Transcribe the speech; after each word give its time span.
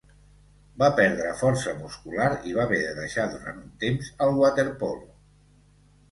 Va 0.83 0.87
perdre 0.99 1.33
força 1.41 1.73
muscular 1.81 2.29
i 2.51 2.53
va 2.55 2.63
haver 2.63 2.79
de 2.85 2.93
deixar 2.99 3.25
durant 3.33 3.59
un 3.65 3.75
temps 3.83 4.09
el 4.27 4.33
waterpolo. 4.39 5.05